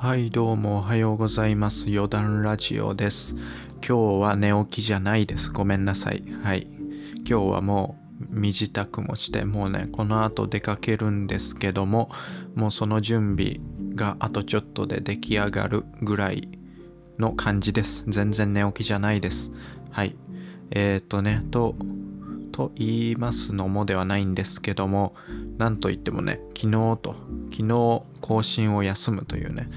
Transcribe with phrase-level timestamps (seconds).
[0.00, 1.86] はいどうもおはようございます。
[1.88, 3.34] 余談ラジオです。
[3.84, 5.52] 今日は寝起きじゃないです。
[5.52, 6.22] ごめんなさい。
[6.44, 6.68] はい。
[7.28, 12.10] 今日はもう身支度もしてもうねこの後出かけるんですけども
[12.54, 13.56] もうその準備
[13.96, 16.48] があとちょっとで出来上がるぐらい
[17.18, 18.04] の感じです。
[18.06, 19.50] 全然寝起きじゃないです。
[19.90, 20.16] はい。
[20.70, 21.74] えー、っとねと
[22.58, 25.14] と言いますのもではないんですけども
[25.58, 27.14] なんといってもね昨日と
[27.52, 29.70] 昨日更新を休むというね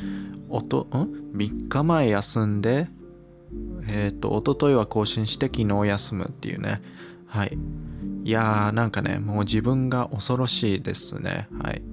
[0.50, 2.88] おとん？3日前休んで
[3.88, 6.82] えっ、ー、と一昨日は更新して昨日休むっていうね。
[7.28, 7.58] はい。
[8.24, 11.48] いやーなんかねもう自分が恐ろしいですね。
[11.62, 11.84] はい。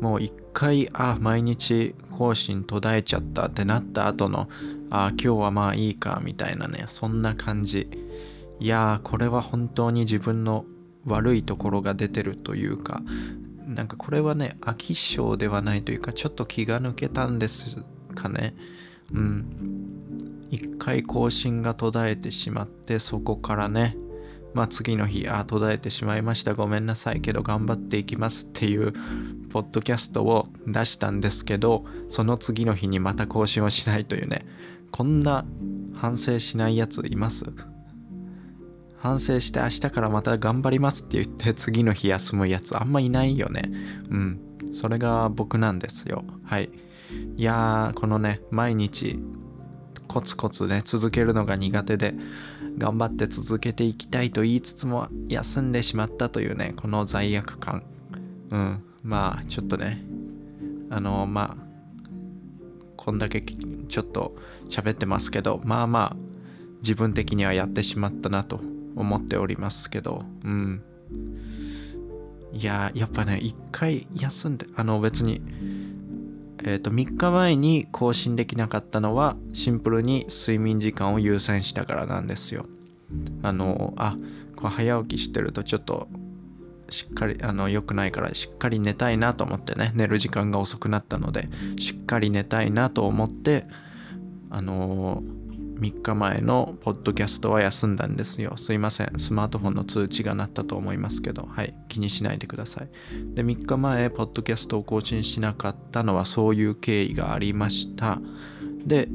[0.00, 4.48] もう一回あ毎日更新途絶えちゃったってなった後の
[4.88, 7.88] あ今日はまあいいかみたいなねそんな感じ。
[8.60, 10.66] いやーこれは本当に自分の
[11.06, 13.02] 悪いところが出てるというか
[13.66, 17.82] なんかこれはね飽き性ではないというかちょっと気が抜けたんです
[18.14, 18.54] かね。
[19.12, 20.46] うん。
[20.50, 23.96] 一回更新が途絶えてしまってそこからね
[24.52, 26.54] まあ次の日あ途絶えてしまいました。
[26.54, 27.20] ごめんなさい。
[27.20, 28.92] けど頑張っていきますっていう
[29.48, 34.44] ポッドキャストを出したんですけどその次の日にまた更新をしないというね。
[34.90, 35.46] こんな
[35.94, 37.44] 反省しないやついます？
[39.00, 43.70] 反省して明日からまた頑張りますって言って次の日休むやつあんまいないよね。
[44.10, 44.40] うん。
[44.74, 46.22] それが僕なんですよ。
[46.44, 46.70] はい。
[47.36, 49.18] いやー、このね、毎日
[50.06, 52.14] コツコツね、続けるのが苦手で、
[52.76, 57.82] 頑張って続けていきたいと言いつつも休んでしまったというね、この罪悪感。
[58.50, 58.84] うん。
[59.02, 60.04] まあ、ちょっとね、
[60.90, 61.70] あの、まあ、
[62.96, 64.36] こんだけちょっと
[64.68, 66.16] 喋ってますけど、まあまあ、
[66.82, 68.60] 自分的にはやってしまったなと
[68.96, 70.82] 思っておりますけど、うん。
[72.52, 75.40] いや、やっぱね、一回休んで、あの別に、
[76.64, 82.66] えっ、ー、と、3日前に更新できなかったのは、シンプルに睡眠時間を優先したからなんですよ。
[83.42, 84.16] あの、あ、
[84.56, 86.08] これ早起きしてるとちょっと、
[86.88, 91.48] しっかり、あの、良くないからしっかり寝たいなと思ってね、寝る時間が遅くなったので、
[91.78, 93.64] しっかり寝たいなと思って、
[94.50, 95.39] あのー
[95.80, 98.56] 3日前のポッドキャストは休んだんですよ。
[98.58, 99.18] すいません。
[99.18, 101.74] スマートフォンの通知が鳴ったと思いますけど、はい。
[101.88, 102.88] 気にしないでください。
[103.34, 108.20] で、3日前、ポッドキャストを更新しなかったのはそういう経緯がありました。
[108.84, 109.08] で、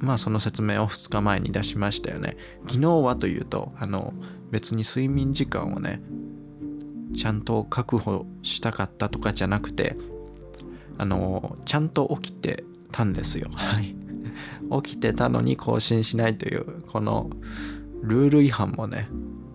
[0.00, 2.36] まあその説明を2日前に出しましたよね。
[2.66, 4.12] 昨日はというと、あの、
[4.50, 6.02] 別に睡眠時間をね、
[7.14, 9.96] ちゃんと確保したかったとかじゃなくて、
[10.98, 13.48] あの、ちゃんと起きてたんですよ。
[13.54, 13.96] はい。
[14.82, 17.30] 起きてたのに更新しないというこの
[18.02, 19.08] ルール違反もね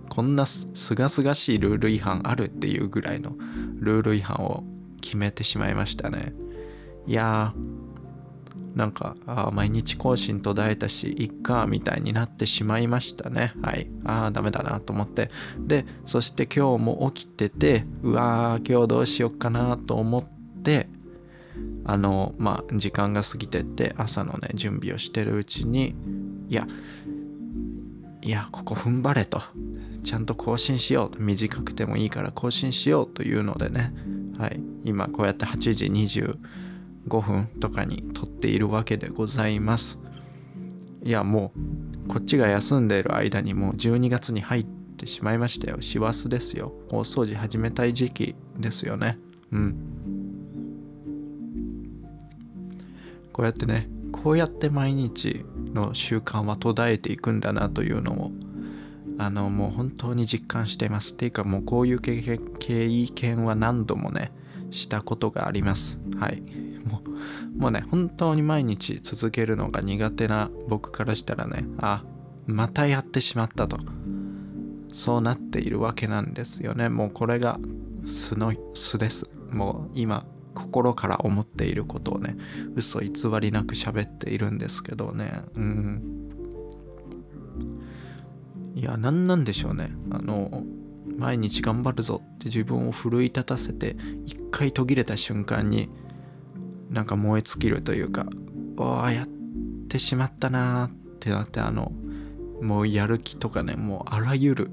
[0.09, 3.35] こんなすがすがしいルール違反あるっていうぐらいの
[3.79, 4.63] ルール違反を
[5.01, 6.34] 決めてしまいましたね。
[7.06, 7.75] いやー
[8.75, 13.53] なんかあ毎日更新途絶えたしいっかみたいになってしまいましたね。
[13.62, 13.88] はい。
[14.03, 15.29] ああダメだなと思って。
[15.59, 20.23] でそして今日も起きててうわー今日どうしよっかなと思っ
[20.62, 20.90] て
[21.85, 25.95] あのまあ時間が過ぎてって朝のね準備をしてるうちに
[26.49, 26.67] いや
[28.25, 29.39] いやここ踏ん張れと。
[30.03, 31.19] ちゃんと更新しようと。
[31.19, 33.93] 短くてもいいから更新しようというのでね。
[34.39, 34.59] はい。
[34.83, 39.99] 今こうやって8時25分とかに撮っているわけでございます。
[41.03, 45.77] いやもうこっちが休んでいる間にもう12月に入ってしまいましたよ。
[45.79, 46.73] 師走ですよ。
[46.89, 49.19] 大掃除始めたい時期ですよね。
[49.51, 49.84] うん。
[53.35, 58.31] こうやってねこうやって毎日の習慣は途絶えていくんだなというのを
[59.18, 61.16] あのもう本当に実感しています。
[61.16, 62.22] っていうかもうこういう経
[63.07, 64.31] 験は何度もね
[64.72, 66.00] したことがあります。
[66.18, 66.44] はい。
[66.85, 72.06] もうもうね本当に毎日続けるのが苦手な僕からしたらねあ
[72.46, 73.78] またやってしまったと。
[74.94, 76.88] そうなっているわけなんですよね。
[76.88, 77.59] もうこれが
[78.06, 79.28] 素の素です。
[79.52, 82.35] もう今心から思っていることをね
[82.73, 85.31] 嘘偽りなく喋っているんですけどね。
[85.53, 86.22] うん。
[88.73, 89.91] いや何なんでしょうね。
[90.09, 90.63] あの
[91.17, 95.90] 毎日頑張るぞって自分を奮い立たせて一回途切れた瞬間に
[96.90, 98.25] なんか燃え尽きるというか
[98.78, 99.28] おあやっ
[99.87, 101.91] てしまったなーってなってあの
[102.61, 104.72] もうやる気とかねもうあらゆる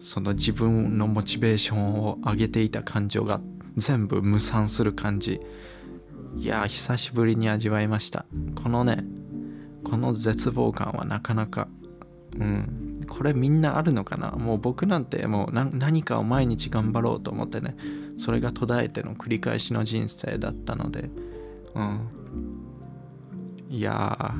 [0.00, 3.40] その自分のモチベーションを上げていた感情が
[3.76, 5.40] 全部無産する感じ。
[6.36, 8.24] いや久しぶりに味わいました。
[8.62, 9.04] このね
[9.84, 11.68] この絶望感はなかなか。
[12.38, 13.04] うん。
[13.08, 14.30] これみんなあるのかな？
[14.30, 17.76] もう僕なんてもう何かを毎日頑張ろうと思ってね
[18.16, 21.10] それが途絶えての繰り返しの人生だったので。
[21.74, 22.08] うん。
[23.68, 24.34] いや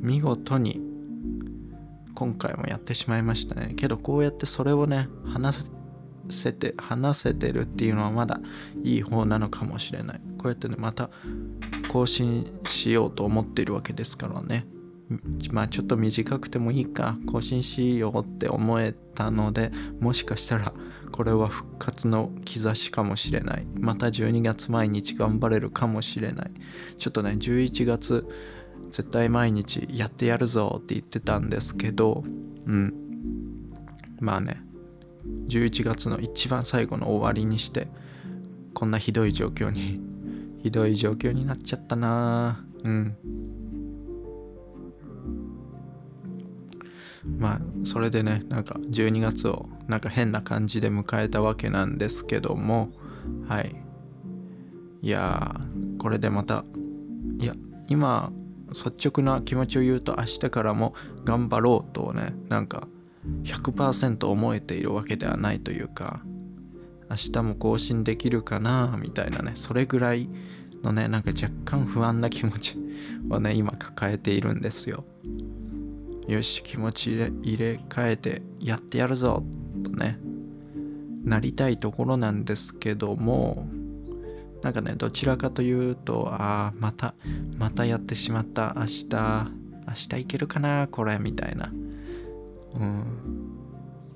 [0.00, 0.80] 見事に
[2.14, 3.74] 今回もやってしまいましたね。
[3.76, 5.70] けどこうやってそれをね話
[6.30, 8.40] せて話せてるっていうのはまだ
[8.82, 10.20] いい方なのかもしれない。
[10.38, 11.10] こうやってねまた
[11.92, 14.66] 更新しようと思ってるわけですからね。
[15.52, 17.18] まあちょっと短くてもいいか。
[17.26, 20.72] 更新しようって思えたのでもしかしたら
[21.12, 23.66] これは復活の兆しかもしれない。
[23.78, 26.50] また12月毎日頑張れるかもしれない。
[26.98, 28.26] ちょっとね11月
[28.90, 32.24] 絶対毎日やってやるぞって言ってたんですけど
[32.66, 32.94] うん。
[34.20, 34.62] まあね。
[35.48, 37.88] 11月の一番最後の終わりにして
[38.74, 40.00] こんなひどい状況に
[40.62, 42.64] ひどい状況になっちゃったな。
[42.82, 43.16] うん。
[47.38, 52.92] まあそれでねなんか12月をなんか変な感じで迎えたわけなんですけども
[53.48, 53.74] はい。
[55.02, 55.54] いや
[55.98, 56.64] これでまた
[57.38, 57.54] いや
[57.88, 58.32] 今
[58.68, 60.94] 率直な気持ちを言うと明日からも
[61.24, 62.88] 頑張ろうとねなんか
[63.44, 66.20] 100%思えているわけではないというか
[67.10, 70.28] 明日も更新できるかなみたいなねそれぐらい
[70.82, 72.76] のねなんか若干不安な気持ち
[73.30, 75.04] をね今抱えているんですよ。
[76.26, 79.44] よし気持ち入れ入れ替えてやってやるぞ
[79.82, 80.18] とね
[81.22, 83.68] なりたいところなんですけども
[84.62, 87.14] なんかねどちらかというとああまた
[87.58, 88.74] またやってしまった。
[88.76, 89.06] 明日
[89.86, 91.70] 明日いけるかなこれみたいな。
[92.78, 93.04] うん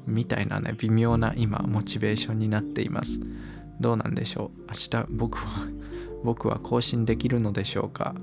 [0.06, 3.20] みたいなね微妙な今モチベーションになっています
[3.80, 4.60] どうなんでしょう？
[4.68, 5.68] 明日僕は
[6.24, 8.14] 僕は更新できるのでしょうか？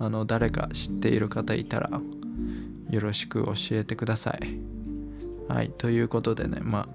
[0.00, 2.00] あの誰か知っている方いたら
[2.90, 4.60] よろしく教えてください。
[5.48, 6.88] はい、ということでね、まあ、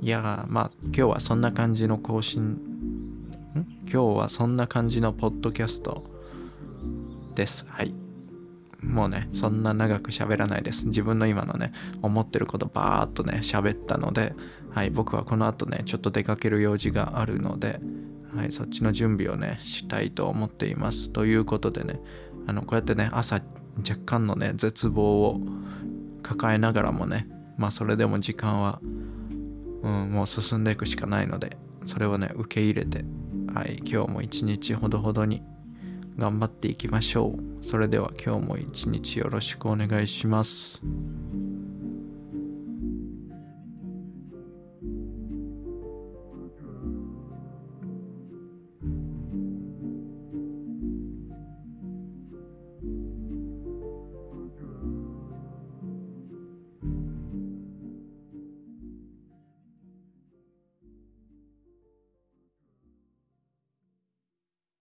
[0.00, 2.58] いや、まあ、今日はそんな感じの更新、ん？
[3.84, 6.02] 今日はそんな感じのポッドキャスト
[7.34, 7.66] です。
[7.68, 8.01] はい。
[8.82, 10.86] もうね、そんな長く喋らないです。
[10.86, 14.34] 自分の今のね、思ってることバーっとね、喋ったので、
[14.70, 17.80] はい、僕はこの後ね、ちょっと出かける用事があるので、
[18.34, 21.10] はい、そっちの準備をね、したいと思っています。
[21.10, 22.00] ということでね、
[22.46, 23.40] あの、こうやってね、朝
[23.78, 25.40] 若干のね絶望を
[26.22, 27.26] 抱えながらもね
[27.56, 33.04] まあそれでも時間は、うん、もう進んでいくしかないのでそれをね受け入れて
[33.54, 35.42] はい今日も一日ほどほどに
[36.16, 40.82] 頑張っていきましょうそれでは今日も一日よろしくお願いします。